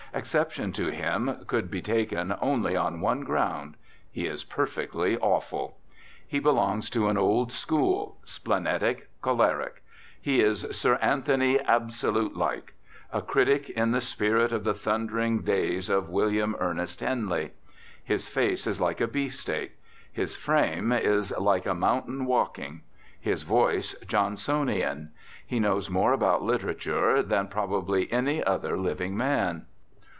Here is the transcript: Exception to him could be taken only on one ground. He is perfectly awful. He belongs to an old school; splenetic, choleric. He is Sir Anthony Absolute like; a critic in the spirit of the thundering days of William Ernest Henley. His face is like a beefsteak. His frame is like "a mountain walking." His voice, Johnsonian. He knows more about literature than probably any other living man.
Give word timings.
Exception 0.13 0.73
to 0.73 0.89
him 0.91 1.41
could 1.47 1.71
be 1.71 1.81
taken 1.81 2.35
only 2.41 2.75
on 2.75 2.99
one 2.99 3.21
ground. 3.21 3.77
He 4.11 4.25
is 4.25 4.43
perfectly 4.43 5.17
awful. 5.17 5.77
He 6.27 6.37
belongs 6.39 6.89
to 6.89 7.07
an 7.07 7.17
old 7.17 7.53
school; 7.53 8.17
splenetic, 8.25 9.09
choleric. 9.21 9.81
He 10.21 10.41
is 10.41 10.67
Sir 10.71 10.95
Anthony 10.95 11.61
Absolute 11.61 12.35
like; 12.35 12.73
a 13.13 13.21
critic 13.21 13.69
in 13.69 13.91
the 13.91 14.01
spirit 14.01 14.51
of 14.51 14.65
the 14.65 14.73
thundering 14.73 15.43
days 15.43 15.87
of 15.89 16.09
William 16.09 16.57
Ernest 16.59 16.99
Henley. 16.99 17.51
His 18.03 18.27
face 18.27 18.67
is 18.67 18.81
like 18.81 18.99
a 18.99 19.07
beefsteak. 19.07 19.77
His 20.11 20.35
frame 20.35 20.91
is 20.91 21.31
like 21.37 21.65
"a 21.65 21.73
mountain 21.73 22.25
walking." 22.25 22.81
His 23.17 23.43
voice, 23.43 23.95
Johnsonian. 24.05 25.13
He 25.47 25.61
knows 25.61 25.89
more 25.89 26.11
about 26.11 26.43
literature 26.43 27.23
than 27.23 27.47
probably 27.47 28.11
any 28.11 28.43
other 28.43 28.77
living 28.77 29.15
man. 29.15 29.67